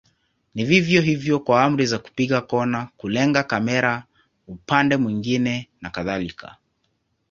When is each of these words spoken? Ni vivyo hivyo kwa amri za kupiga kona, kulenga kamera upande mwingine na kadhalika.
Ni 0.55 0.65
vivyo 0.65 1.01
hivyo 1.01 1.39
kwa 1.39 1.63
amri 1.63 1.85
za 1.85 1.99
kupiga 1.99 2.41
kona, 2.41 2.89
kulenga 2.97 3.43
kamera 3.43 4.03
upande 4.47 4.97
mwingine 4.97 5.69
na 5.81 5.89
kadhalika. 5.89 6.57